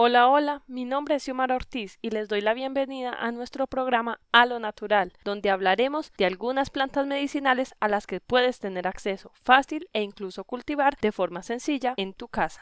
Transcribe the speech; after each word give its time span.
Hola, 0.00 0.28
hola, 0.28 0.62
mi 0.68 0.84
nombre 0.84 1.16
es 1.16 1.24
Xiomara 1.24 1.56
Ortiz 1.56 1.98
y 2.00 2.10
les 2.10 2.28
doy 2.28 2.40
la 2.40 2.54
bienvenida 2.54 3.10
a 3.10 3.32
nuestro 3.32 3.66
programa 3.66 4.20
A 4.30 4.46
lo 4.46 4.60
Natural, 4.60 5.12
donde 5.24 5.50
hablaremos 5.50 6.12
de 6.16 6.24
algunas 6.24 6.70
plantas 6.70 7.04
medicinales 7.08 7.74
a 7.80 7.88
las 7.88 8.06
que 8.06 8.20
puedes 8.20 8.60
tener 8.60 8.86
acceso 8.86 9.32
fácil 9.34 9.88
e 9.92 10.02
incluso 10.02 10.44
cultivar 10.44 10.96
de 11.00 11.10
forma 11.10 11.42
sencilla 11.42 11.94
en 11.96 12.14
tu 12.14 12.28
casa. 12.28 12.60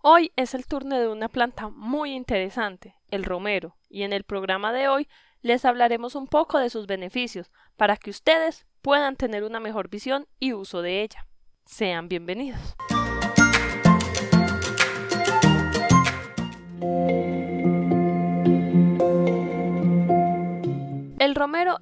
Hoy 0.00 0.32
es 0.36 0.54
el 0.54 0.66
turno 0.66 0.98
de 0.98 1.08
una 1.08 1.28
planta 1.28 1.68
muy 1.68 2.14
interesante, 2.14 2.96
el 3.10 3.24
romero, 3.24 3.76
y 3.90 4.04
en 4.04 4.14
el 4.14 4.24
programa 4.24 4.72
de 4.72 4.88
hoy 4.88 5.06
les 5.42 5.66
hablaremos 5.66 6.14
un 6.14 6.28
poco 6.28 6.58
de 6.58 6.70
sus 6.70 6.86
beneficios 6.86 7.52
para 7.76 7.98
que 7.98 8.08
ustedes 8.08 8.64
puedan 8.80 9.16
tener 9.16 9.44
una 9.44 9.60
mejor 9.60 9.90
visión 9.90 10.26
y 10.40 10.54
uso 10.54 10.80
de 10.80 11.02
ella. 11.02 11.26
Sean 11.66 12.08
bienvenidos. 12.08 12.74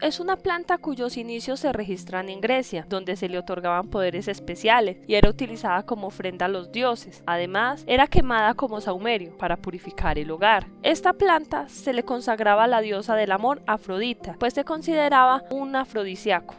Es 0.00 0.20
una 0.20 0.36
planta 0.36 0.78
cuyos 0.78 1.16
inicios 1.16 1.60
se 1.60 1.72
registran 1.72 2.28
en 2.28 2.40
Grecia, 2.40 2.86
donde 2.88 3.16
se 3.16 3.28
le 3.28 3.38
otorgaban 3.38 3.88
poderes 3.88 4.28
especiales 4.28 4.98
y 5.06 5.14
era 5.14 5.30
utilizada 5.30 5.84
como 5.84 6.08
ofrenda 6.08 6.46
a 6.46 6.48
los 6.48 6.72
dioses. 6.72 7.22
Además, 7.26 7.84
era 7.86 8.06
quemada 8.06 8.54
como 8.54 8.80
saumerio 8.80 9.36
para 9.36 9.56
purificar 9.56 10.18
el 10.18 10.30
hogar. 10.30 10.66
Esta 10.82 11.12
planta 11.12 11.68
se 11.68 11.92
le 11.92 12.02
consagraba 12.02 12.64
a 12.64 12.68
la 12.68 12.80
diosa 12.80 13.14
del 13.14 13.32
amor 13.32 13.62
Afrodita, 13.66 14.36
pues 14.38 14.54
se 14.54 14.64
consideraba 14.64 15.44
un 15.50 15.76
afrodisíaco. 15.76 16.54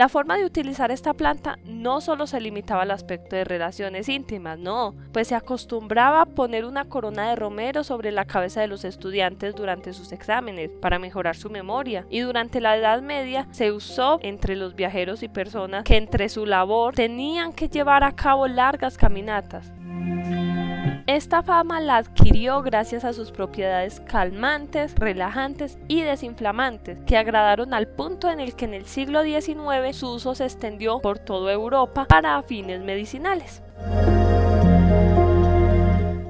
La 0.00 0.08
forma 0.08 0.38
de 0.38 0.46
utilizar 0.46 0.90
esta 0.90 1.12
planta 1.12 1.58
no 1.66 2.00
solo 2.00 2.26
se 2.26 2.40
limitaba 2.40 2.84
al 2.84 2.90
aspecto 2.90 3.36
de 3.36 3.44
relaciones 3.44 4.08
íntimas, 4.08 4.58
no, 4.58 4.94
pues 5.12 5.28
se 5.28 5.34
acostumbraba 5.34 6.22
a 6.22 6.24
poner 6.24 6.64
una 6.64 6.86
corona 6.86 7.28
de 7.28 7.36
romero 7.36 7.84
sobre 7.84 8.10
la 8.10 8.24
cabeza 8.24 8.62
de 8.62 8.66
los 8.66 8.86
estudiantes 8.86 9.54
durante 9.54 9.92
sus 9.92 10.12
exámenes 10.12 10.70
para 10.80 10.98
mejorar 10.98 11.36
su 11.36 11.50
memoria 11.50 12.06
y 12.08 12.20
durante 12.20 12.62
la 12.62 12.78
Edad 12.78 13.02
Media 13.02 13.46
se 13.50 13.72
usó 13.72 14.18
entre 14.22 14.56
los 14.56 14.74
viajeros 14.74 15.22
y 15.22 15.28
personas 15.28 15.84
que 15.84 15.98
entre 15.98 16.30
su 16.30 16.46
labor 16.46 16.94
tenían 16.94 17.52
que 17.52 17.68
llevar 17.68 18.02
a 18.02 18.12
cabo 18.12 18.48
largas 18.48 18.96
caminatas. 18.96 19.70
Esta 21.10 21.42
fama 21.42 21.80
la 21.80 21.96
adquirió 21.96 22.62
gracias 22.62 23.04
a 23.04 23.12
sus 23.12 23.32
propiedades 23.32 23.98
calmantes, 23.98 24.94
relajantes 24.94 25.76
y 25.88 26.02
desinflamantes, 26.02 27.00
que 27.04 27.16
agradaron 27.16 27.74
al 27.74 27.88
punto 27.88 28.30
en 28.30 28.38
el 28.38 28.54
que 28.54 28.66
en 28.66 28.74
el 28.74 28.86
siglo 28.86 29.24
XIX 29.24 29.96
su 29.96 30.08
uso 30.08 30.36
se 30.36 30.44
extendió 30.44 31.00
por 31.00 31.18
toda 31.18 31.52
Europa 31.52 32.06
para 32.08 32.40
fines 32.44 32.82
medicinales. 32.82 33.60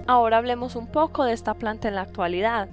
Ahora 0.06 0.39
hablemos 0.39 0.75
un 0.77 0.86
poco 0.86 1.25
de 1.25 1.34
esta 1.34 1.53
planta 1.53 1.89
en 1.89 1.95
la 1.95 2.01
actualidad. 2.01 2.70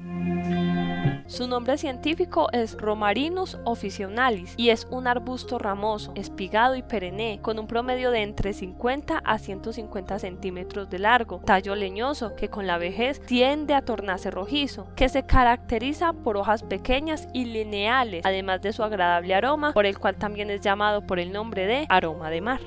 Su 1.28 1.46
nombre 1.46 1.78
científico 1.78 2.48
es 2.54 2.78
Romarinus 2.78 3.60
officinalis 3.66 4.54
y 4.56 4.70
es 4.70 4.88
un 4.90 5.08
arbusto 5.08 5.60
ramoso, 5.60 6.14
espigado 6.16 6.78
y 6.78 6.84
perenne, 6.84 7.40
con 7.42 7.60
un 7.60 7.68
promedio 7.68 8.12
de 8.12 8.22
entre 8.22 8.54
50 8.54 9.18
a 9.18 9.38
150 9.38 10.20
centímetros 10.20 10.90
de 10.90 11.00
largo, 11.00 11.42
tallo 11.44 11.76
leñoso 11.76 12.34
que 12.38 12.48
con 12.50 12.66
la 12.66 12.78
vejez 12.78 13.20
tiende 13.20 13.74
a 13.74 13.82
tornarse 13.82 14.32
rojizo, 14.32 14.88
que 14.96 15.10
se 15.10 15.24
caracteriza 15.24 16.14
por 16.14 16.38
hojas 16.38 16.64
pequeñas 16.64 17.28
y 17.34 17.44
lineales, 17.44 18.26
además 18.26 18.62
de 18.62 18.72
su 18.72 18.84
agradable 18.84 19.36
aroma, 19.36 19.74
por 19.74 19.86
el 19.86 20.00
cual 20.00 20.16
también 20.16 20.50
es 20.50 20.62
llamado 20.62 21.06
por 21.06 21.20
el 21.20 21.34
nombre 21.34 21.68
de 21.68 21.86
aroma 21.90 22.30
de 22.30 22.40
mar. 22.40 22.62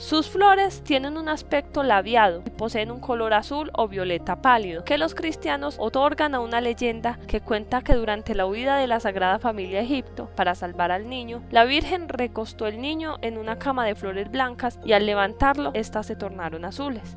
Sus 0.00 0.30
flores 0.30 0.82
tienen 0.82 1.18
un 1.18 1.28
aspecto 1.28 1.82
labiado 1.82 2.42
y 2.46 2.50
poseen 2.50 2.90
un 2.90 3.00
color 3.00 3.34
azul 3.34 3.70
o 3.74 3.86
violeta 3.86 4.40
pálido, 4.40 4.82
que 4.82 4.96
los 4.96 5.14
cristianos 5.14 5.76
otorgan 5.78 6.34
a 6.34 6.40
una 6.40 6.62
leyenda 6.62 7.18
que 7.28 7.42
cuenta 7.42 7.82
que 7.82 7.92
durante 7.92 8.34
la 8.34 8.46
huida 8.46 8.78
de 8.78 8.86
la 8.86 8.98
Sagrada 8.98 9.38
Familia 9.38 9.80
a 9.80 9.82
Egipto 9.82 10.30
para 10.34 10.54
salvar 10.54 10.90
al 10.90 11.06
niño, 11.06 11.42
la 11.50 11.66
Virgen 11.66 12.08
recostó 12.08 12.66
el 12.66 12.80
niño 12.80 13.18
en 13.20 13.36
una 13.36 13.58
cama 13.58 13.84
de 13.84 13.94
flores 13.94 14.30
blancas 14.30 14.80
y 14.86 14.94
al 14.94 15.04
levantarlo, 15.04 15.70
éstas 15.74 16.06
se 16.06 16.16
tornaron 16.16 16.64
azules. 16.64 17.14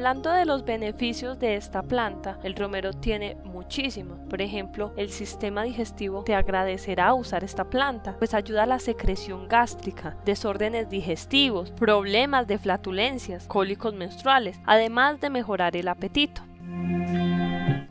Hablando 0.00 0.30
de 0.30 0.46
los 0.46 0.64
beneficios 0.64 1.38
de 1.38 1.56
esta 1.56 1.82
planta, 1.82 2.38
el 2.42 2.56
romero 2.56 2.94
tiene 2.94 3.36
muchísimos. 3.44 4.18
Por 4.30 4.40
ejemplo, 4.40 4.94
el 4.96 5.10
sistema 5.10 5.62
digestivo 5.62 6.24
te 6.24 6.34
agradecerá 6.34 7.12
usar 7.12 7.44
esta 7.44 7.68
planta, 7.68 8.16
pues 8.16 8.32
ayuda 8.32 8.62
a 8.62 8.66
la 8.66 8.78
secreción 8.78 9.46
gástrica, 9.46 10.16
desórdenes 10.24 10.88
digestivos, 10.88 11.70
problemas 11.72 12.46
de 12.46 12.56
flatulencias, 12.56 13.46
cólicos 13.46 13.92
menstruales, 13.92 14.58
además 14.64 15.20
de 15.20 15.28
mejorar 15.28 15.76
el 15.76 15.88
apetito. 15.88 16.40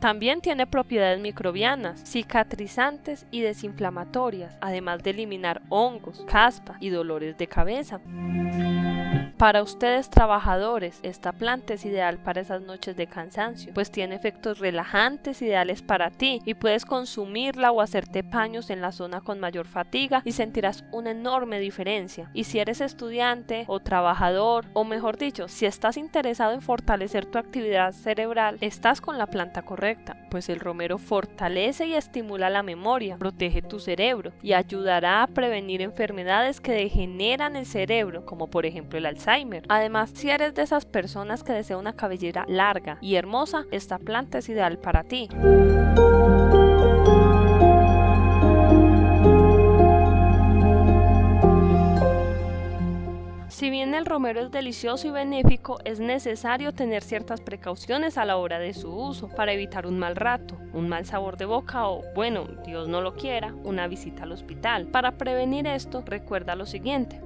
También 0.00 0.40
tiene 0.40 0.66
propiedades 0.66 1.20
microbianas, 1.20 2.02
cicatrizantes 2.04 3.26
y 3.30 3.42
desinflamatorias, 3.42 4.56
además 4.62 5.02
de 5.02 5.10
eliminar 5.10 5.60
hongos, 5.68 6.24
caspa 6.26 6.78
y 6.80 6.88
dolores 6.88 7.36
de 7.36 7.46
cabeza. 7.46 8.00
Para 9.40 9.62
ustedes 9.62 10.10
trabajadores, 10.10 11.00
esta 11.02 11.32
planta 11.32 11.72
es 11.72 11.86
ideal 11.86 12.18
para 12.18 12.42
esas 12.42 12.60
noches 12.60 12.94
de 12.94 13.06
cansancio, 13.06 13.72
pues 13.72 13.90
tiene 13.90 14.14
efectos 14.14 14.58
relajantes 14.58 15.40
ideales 15.40 15.80
para 15.80 16.10
ti 16.10 16.42
y 16.44 16.52
puedes 16.52 16.84
consumirla 16.84 17.72
o 17.72 17.80
hacerte 17.80 18.22
paños 18.22 18.68
en 18.68 18.82
la 18.82 18.92
zona 18.92 19.22
con 19.22 19.40
mayor 19.40 19.66
fatiga 19.66 20.20
y 20.26 20.32
sentirás 20.32 20.84
una 20.92 21.12
enorme 21.12 21.58
diferencia. 21.58 22.30
Y 22.34 22.44
si 22.44 22.58
eres 22.58 22.82
estudiante 22.82 23.64
o 23.66 23.80
trabajador, 23.80 24.66
o 24.74 24.84
mejor 24.84 25.16
dicho, 25.16 25.48
si 25.48 25.64
estás 25.64 25.96
interesado 25.96 26.52
en 26.52 26.60
fortalecer 26.60 27.24
tu 27.24 27.38
actividad 27.38 27.92
cerebral, 27.92 28.58
estás 28.60 29.00
con 29.00 29.16
la 29.16 29.26
planta 29.26 29.62
correcta, 29.62 29.89
pues 30.30 30.48
el 30.48 30.60
romero 30.60 30.98
fortalece 30.98 31.86
y 31.86 31.94
estimula 31.94 32.50
la 32.50 32.62
memoria, 32.62 33.16
protege 33.16 33.62
tu 33.62 33.78
cerebro 33.78 34.32
y 34.42 34.52
ayudará 34.52 35.22
a 35.22 35.26
prevenir 35.26 35.82
enfermedades 35.82 36.60
que 36.60 36.72
degeneran 36.72 37.56
el 37.56 37.66
cerebro, 37.66 38.24
como 38.24 38.48
por 38.48 38.66
ejemplo 38.66 38.98
el 38.98 39.06
Alzheimer 39.06 39.64
Además, 39.68 40.10
si 40.14 40.30
eres 40.30 40.54
de 40.54 40.62
esas 40.62 40.84
personas 40.84 41.42
que 41.42 41.52
desea 41.52 41.76
una 41.76 41.94
cabellera 41.94 42.44
larga 42.48 42.98
y 43.00 43.14
hermosa, 43.14 43.64
esta 43.70 43.98
planta 43.98 44.38
es 44.38 44.48
ideal 44.48 44.78
para 44.78 45.04
ti. 45.04 45.28
Si 53.60 53.68
bien 53.68 53.92
el 53.94 54.06
romero 54.06 54.40
es 54.40 54.50
delicioso 54.50 55.06
y 55.06 55.10
benéfico, 55.10 55.80
es 55.84 56.00
necesario 56.00 56.72
tener 56.72 57.02
ciertas 57.02 57.42
precauciones 57.42 58.16
a 58.16 58.24
la 58.24 58.38
hora 58.38 58.58
de 58.58 58.72
su 58.72 58.90
uso 58.90 59.28
para 59.28 59.52
evitar 59.52 59.86
un 59.86 59.98
mal 59.98 60.16
rato, 60.16 60.56
un 60.72 60.88
mal 60.88 61.04
sabor 61.04 61.36
de 61.36 61.44
boca 61.44 61.86
o, 61.86 62.02
bueno, 62.14 62.46
Dios 62.64 62.88
no 62.88 63.02
lo 63.02 63.16
quiera, 63.16 63.52
una 63.62 63.86
visita 63.86 64.22
al 64.22 64.32
hospital. 64.32 64.86
Para 64.86 65.18
prevenir 65.18 65.66
esto, 65.66 66.02
recuerda 66.06 66.54
lo 66.56 66.64
siguiente. 66.64 67.20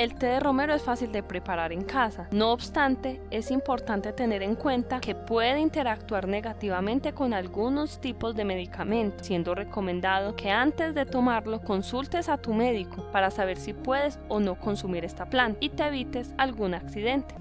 El 0.00 0.14
té 0.14 0.28
de 0.28 0.40
romero 0.40 0.72
es 0.72 0.82
fácil 0.82 1.12
de 1.12 1.22
preparar 1.22 1.74
en 1.74 1.84
casa. 1.84 2.26
No 2.32 2.52
obstante, 2.52 3.20
es 3.30 3.50
importante 3.50 4.14
tener 4.14 4.42
en 4.42 4.54
cuenta 4.54 4.98
que 4.98 5.14
puede 5.14 5.60
interactuar 5.60 6.26
negativamente 6.26 7.12
con 7.12 7.34
algunos 7.34 8.00
tipos 8.00 8.34
de 8.34 8.46
medicamentos, 8.46 9.26
siendo 9.26 9.54
recomendado 9.54 10.34
que 10.36 10.50
antes 10.50 10.94
de 10.94 11.04
tomarlo 11.04 11.60
consultes 11.60 12.30
a 12.30 12.38
tu 12.38 12.54
médico 12.54 13.10
para 13.12 13.30
saber 13.30 13.58
si 13.58 13.74
puedes 13.74 14.18
o 14.30 14.40
no 14.40 14.58
consumir 14.58 15.04
esta 15.04 15.26
planta 15.26 15.58
y 15.60 15.68
te 15.68 15.84
evites 15.84 16.32
algún 16.38 16.72
accidente. 16.72 17.34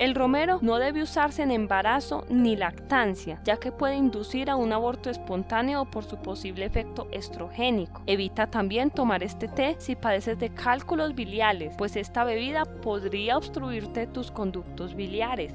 El 0.00 0.14
romero 0.14 0.60
no 0.62 0.78
debe 0.78 1.02
usarse 1.02 1.42
en 1.42 1.50
embarazo 1.50 2.24
ni 2.30 2.56
lactancia, 2.56 3.38
ya 3.44 3.58
que 3.58 3.70
puede 3.70 3.96
inducir 3.96 4.48
a 4.48 4.56
un 4.56 4.72
aborto 4.72 5.10
espontáneo 5.10 5.84
por 5.84 6.04
su 6.04 6.16
posible 6.16 6.64
efecto 6.64 7.06
estrogénico. 7.12 8.02
Evita 8.06 8.46
también 8.46 8.90
tomar 8.90 9.22
este 9.22 9.46
té 9.46 9.76
si 9.78 9.96
padeces 9.96 10.38
de 10.38 10.54
cálculos 10.54 11.14
biliares, 11.14 11.74
pues 11.76 11.96
esta 11.96 12.24
bebida 12.24 12.64
podría 12.64 13.36
obstruirte 13.36 14.06
tus 14.06 14.30
conductos 14.30 14.94
biliares. 14.94 15.52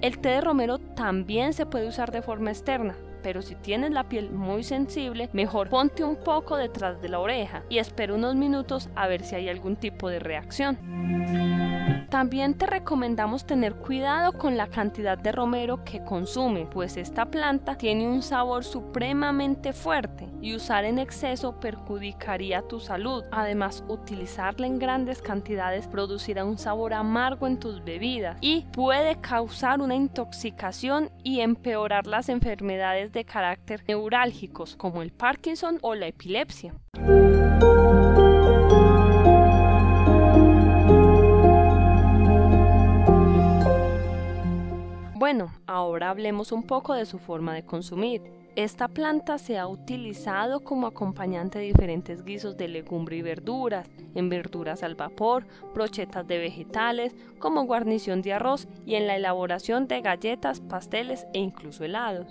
El 0.00 0.20
té 0.20 0.28
de 0.28 0.40
romero 0.40 0.78
también 0.78 1.54
se 1.54 1.66
puede 1.66 1.88
usar 1.88 2.12
de 2.12 2.22
forma 2.22 2.50
externa, 2.50 2.94
pero 3.24 3.42
si 3.42 3.56
tienes 3.56 3.90
la 3.90 4.08
piel 4.08 4.30
muy 4.30 4.62
sensible, 4.62 5.28
mejor 5.32 5.70
ponte 5.70 6.04
un 6.04 6.14
poco 6.14 6.56
detrás 6.56 7.02
de 7.02 7.08
la 7.08 7.18
oreja 7.18 7.64
y 7.68 7.78
espera 7.78 8.14
unos 8.14 8.36
minutos 8.36 8.88
a 8.94 9.08
ver 9.08 9.24
si 9.24 9.34
hay 9.34 9.48
algún 9.48 9.74
tipo 9.74 10.08
de 10.08 10.20
reacción. 10.20 11.67
También 12.08 12.54
te 12.54 12.66
recomendamos 12.66 13.44
tener 13.44 13.74
cuidado 13.74 14.32
con 14.32 14.56
la 14.56 14.68
cantidad 14.68 15.18
de 15.18 15.30
romero 15.30 15.84
que 15.84 16.02
consume, 16.02 16.64
pues 16.64 16.96
esta 16.96 17.26
planta 17.26 17.76
tiene 17.76 18.08
un 18.08 18.22
sabor 18.22 18.64
supremamente 18.64 19.74
fuerte 19.74 20.26
y 20.40 20.54
usar 20.54 20.86
en 20.86 20.98
exceso 20.98 21.60
perjudicaría 21.60 22.62
tu 22.62 22.80
salud. 22.80 23.24
Además, 23.30 23.84
utilizarla 23.88 24.66
en 24.66 24.78
grandes 24.78 25.20
cantidades 25.20 25.86
producirá 25.86 26.46
un 26.46 26.56
sabor 26.56 26.94
amargo 26.94 27.46
en 27.46 27.58
tus 27.58 27.84
bebidas 27.84 28.38
y 28.40 28.64
puede 28.72 29.20
causar 29.20 29.82
una 29.82 29.94
intoxicación 29.94 31.10
y 31.22 31.40
empeorar 31.40 32.06
las 32.06 32.30
enfermedades 32.30 33.12
de 33.12 33.24
carácter 33.24 33.84
neurálgicos 33.86 34.76
como 34.76 35.02
el 35.02 35.12
Parkinson 35.12 35.78
o 35.82 35.94
la 35.94 36.06
epilepsia. 36.06 36.72
Bueno, 45.30 45.52
ahora 45.66 46.08
hablemos 46.08 46.52
un 46.52 46.62
poco 46.62 46.94
de 46.94 47.04
su 47.04 47.18
forma 47.18 47.52
de 47.52 47.62
consumir. 47.62 48.22
Esta 48.56 48.88
planta 48.88 49.36
se 49.36 49.58
ha 49.58 49.66
utilizado 49.66 50.60
como 50.60 50.86
acompañante 50.86 51.58
de 51.58 51.66
diferentes 51.66 52.24
guisos 52.24 52.56
de 52.56 52.66
legumbre 52.66 53.18
y 53.18 53.20
verduras, 53.20 53.90
en 54.14 54.30
verduras 54.30 54.82
al 54.82 54.94
vapor, 54.94 55.46
brochetas 55.74 56.26
de 56.26 56.38
vegetales, 56.38 57.14
como 57.38 57.66
guarnición 57.66 58.22
de 58.22 58.32
arroz 58.32 58.68
y 58.86 58.94
en 58.94 59.06
la 59.06 59.16
elaboración 59.16 59.86
de 59.86 60.00
galletas, 60.00 60.60
pasteles 60.60 61.26
e 61.34 61.40
incluso 61.40 61.84
helados. 61.84 62.28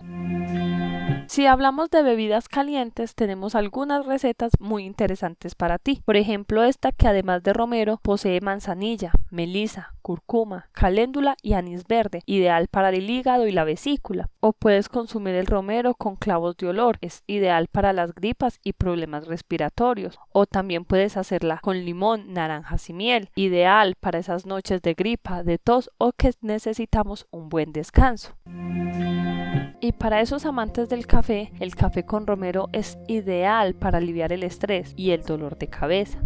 Si 1.28 1.46
hablamos 1.46 1.90
de 1.90 2.04
bebidas 2.04 2.48
calientes, 2.48 3.14
tenemos 3.14 3.54
algunas 3.54 4.06
recetas 4.06 4.54
muy 4.60 4.86
interesantes 4.86 5.56
para 5.56 5.78
ti. 5.78 6.02
Por 6.06 6.16
ejemplo, 6.16 6.64
esta 6.64 6.94
que 6.94 7.06
además 7.06 7.44
de 7.44 7.52
romero 7.52 8.00
posee 8.02 8.40
manzanilla, 8.40 9.12
melisa, 9.30 9.94
cúrcuma, 10.02 10.70
caléndula 10.72 11.36
y 11.42 11.54
anís 11.54 11.86
verde, 11.86 12.24
ideal 12.26 12.70
para 12.70 12.90
el 12.90 13.10
hígado 13.10 13.46
y 13.46 13.52
la 13.52 13.66
vesícula. 13.66 14.30
O 14.40 14.54
puedes 14.54 14.88
consumir 14.88 15.36
el 15.36 15.48
romero 15.48 15.96
con 15.96 16.16
clavos 16.16 16.56
de 16.56 16.70
olor, 16.70 16.98
es 17.02 17.24
ideal 17.28 17.68
para 17.70 17.92
las 17.92 18.16
gripas 18.16 18.62
y 18.64 18.72
problemas 18.72 19.28
respiratorios. 19.28 20.18
O 20.32 20.46
también 20.46 20.86
puedes 20.86 21.18
hacerla 21.18 21.60
con 21.62 21.84
limón, 21.84 22.32
naranjas 22.34 22.90
y 22.90 22.94
miel, 22.94 23.30
ideal 23.36 23.96
para 24.00 24.20
esas 24.20 24.46
noches 24.46 24.82
de 24.82 24.94
gripa, 24.94 25.44
de 25.44 25.58
tos 25.58 25.92
o 25.98 26.14
que 26.14 26.32
necesitamos 26.40 27.28
un 27.32 27.50
buen 27.50 27.74
descanso. 27.74 28.34
Y 29.80 29.92
para 29.92 30.22
esos 30.22 30.46
amantes 30.46 30.90
del 30.90 31.06
café, 31.06 31.52
el 31.60 31.76
café 31.76 32.04
con 32.04 32.26
romero 32.26 32.70
es 32.72 32.98
ideal 33.08 33.76
para 33.76 34.00
aliviar 34.00 34.34
el 34.34 34.44
estrés 34.44 34.94
y 34.96 35.12
el 35.12 35.22
dolor 35.22 35.58
de 35.58 35.68
cabeza. 35.68 36.18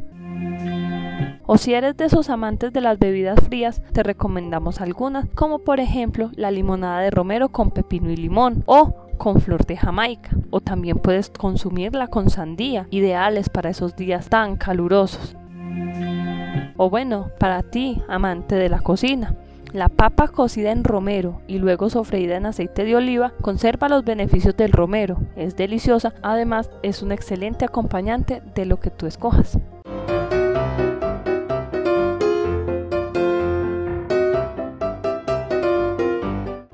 O 1.45 1.57
si 1.57 1.73
eres 1.73 1.97
de 1.97 2.05
esos 2.05 2.29
amantes 2.29 2.71
de 2.71 2.79
las 2.79 2.97
bebidas 2.97 3.37
frías, 3.41 3.81
te 3.91 4.03
recomendamos 4.03 4.79
algunas, 4.79 5.27
como 5.35 5.59
por 5.59 5.81
ejemplo 5.81 6.31
la 6.35 6.49
limonada 6.49 7.01
de 7.01 7.11
romero 7.11 7.49
con 7.49 7.71
pepino 7.71 8.09
y 8.09 8.15
limón 8.15 8.63
o 8.67 8.95
con 9.17 9.41
flor 9.41 9.65
de 9.65 9.75
jamaica. 9.75 10.29
O 10.49 10.61
también 10.61 10.99
puedes 10.99 11.29
consumirla 11.29 12.07
con 12.07 12.29
sandía, 12.29 12.87
ideales 12.89 13.49
para 13.49 13.69
esos 13.69 13.97
días 13.97 14.29
tan 14.29 14.55
calurosos. 14.55 15.35
O 16.77 16.89
bueno, 16.89 17.27
para 17.37 17.63
ti, 17.63 18.01
amante 18.07 18.55
de 18.55 18.69
la 18.69 18.79
cocina, 18.79 19.35
la 19.73 19.87
papa 19.87 20.27
cocida 20.27 20.71
en 20.71 20.83
romero 20.83 21.41
y 21.47 21.57
luego 21.57 21.89
sofreída 21.89 22.35
en 22.35 22.45
aceite 22.45 22.83
de 22.83 22.95
oliva 22.95 23.33
conserva 23.41 23.87
los 23.89 24.03
beneficios 24.03 24.57
del 24.57 24.71
romero, 24.71 25.17
es 25.35 25.55
deliciosa, 25.55 26.13
además 26.21 26.69
es 26.83 27.01
un 27.01 27.11
excelente 27.11 27.65
acompañante 27.65 28.41
de 28.53 28.65
lo 28.65 28.79
que 28.79 28.89
tú 28.89 29.07
escojas. 29.07 29.57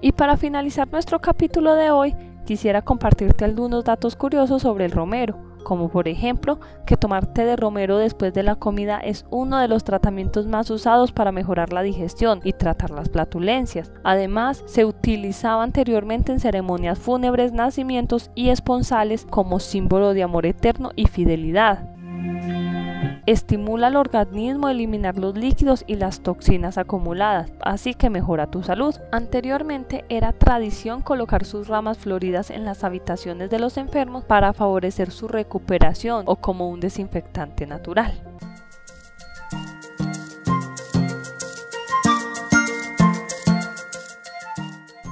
Y 0.02 0.12
para 0.14 0.38
finalizar 0.38 0.90
nuestro 0.92 1.20
capítulo 1.20 1.76
de 1.76 1.92
hoy, 1.92 2.16
quisiera 2.46 2.82
compartirte 2.82 3.46
algunos 3.46 3.84
datos 3.84 4.16
curiosos 4.16 4.62
sobre 4.62 4.86
el 4.86 4.92
romero 4.92 5.38
como 5.68 5.90
por 5.90 6.08
ejemplo 6.08 6.62
que 6.86 6.96
tomar 6.96 7.25
té 7.34 7.44
de 7.44 7.58
romero 7.58 7.98
después 7.98 8.34
de 8.34 8.42
la 8.42 8.56
comida 8.56 9.00
es 9.00 9.25
uno 9.31 9.60
de 9.60 9.68
los 9.68 9.84
tratamientos 9.84 10.48
más 10.48 10.69
usados 10.69 11.12
para 11.12 11.34
mejorar 11.34 11.74
la 11.74 11.81
digestión 11.81 12.40
y 12.46 12.54
tratar 12.54 12.90
las 12.90 13.10
flatulencias. 13.10 13.92
Además, 14.06 14.64
se 14.66 14.86
utilizaba 14.86 15.64
anteriormente 15.64 16.31
en 16.31 16.40
ceremonias 16.40 16.98
fúnebres, 16.98 17.52
nacimientos 17.52 18.31
y 18.34 18.48
esponsales 18.48 19.28
como 19.30 19.60
símbolo 19.60 20.14
de 20.14 20.24
amor 20.24 20.46
eterno 20.46 20.92
y 20.96 21.08
fidelidad 21.08 21.97
estimula 23.26 23.88
al 23.88 23.98
organismo 23.98 24.68
a 24.68 24.72
eliminar 24.72 25.18
los 25.18 25.38
líquidos 25.38 25.84
y 25.86 25.96
las 25.96 26.22
toxinas 26.22 26.78
acumuladas, 26.78 27.52
así 27.62 27.94
que 27.94 28.10
mejora 28.10 28.48
tu 28.48 28.64
salud. 28.64 28.96
Anteriormente 29.12 30.06
era 30.10 30.32
tradición 30.34 31.02
colocar 31.02 31.46
sus 31.46 31.68
ramas 31.68 31.98
floridas 31.98 32.50
en 32.50 32.66
las 32.66 32.84
habitaciones 32.84 33.50
de 33.50 33.60
los 33.60 33.78
enfermos 33.78 34.24
para 34.24 34.54
favorecer 34.54 35.12
su 35.12 35.28
recuperación 35.28 36.24
o 36.26 36.38
como 36.38 36.70
un 36.70 36.80
desinfectante 36.80 37.68
natural. 37.68 38.14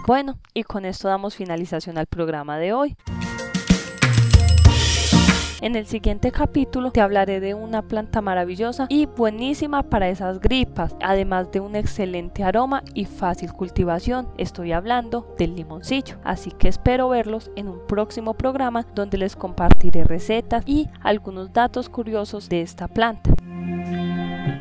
Bueno, 0.08 0.38
y 0.54 0.64
con 0.64 0.86
esto 0.86 1.08
damos 1.08 1.36
finalización 1.36 1.98
al 1.98 2.06
programa 2.06 2.60
de 2.60 2.74
hoy. 2.74 2.96
En 5.62 5.76
el 5.76 5.86
siguiente 5.86 6.32
capítulo 6.32 6.92
te 6.92 7.00
hablaré 7.02 7.40
de 7.40 7.54
una 7.54 7.82
planta 7.82 8.22
maravillosa 8.22 8.88
y 8.90 9.06
buenísima 9.06 9.84
para 9.84 10.10
esas 10.10 10.40
gripas, 10.42 10.96
además 11.02 11.52
de 11.52 11.62
un 11.62 11.76
excelente 11.76 12.44
aroma 12.44 12.84
y 12.94 13.06
fácil 13.06 13.54
cultivación. 13.54 14.28
Estoy 14.38 14.74
hablando 14.74 15.34
del 15.38 15.56
limoncillo, 15.56 16.18
así 16.24 16.52
que 16.52 16.68
espero 16.68 17.10
verlos 17.10 17.52
en 17.56 17.70
un 17.70 17.80
próximo 17.88 18.34
programa 18.34 18.86
donde 18.94 19.18
les 19.18 19.36
compartiré 19.36 20.04
recetas 20.04 20.64
y 20.68 20.90
algunos 21.02 21.54
datos 21.54 21.88
curiosos 21.88 22.50
de 22.50 22.62
esta 22.62 22.88
planta. 22.90 23.32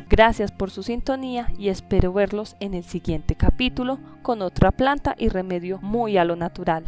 Gracias 0.09 0.51
por 0.51 0.71
su 0.71 0.81
sintonía 0.81 1.51
y 1.57 1.69
espero 1.69 2.13
verlos 2.13 2.55
en 2.61 2.73
el 2.73 2.85
siguiente 2.85 3.35
capítulo 3.35 3.99
con 4.21 4.41
otra 4.41 4.71
planta 4.71 5.13
y 5.17 5.27
remedio 5.27 5.79
muy 5.81 6.17
a 6.17 6.23
lo 6.23 6.37
natural. 6.37 6.85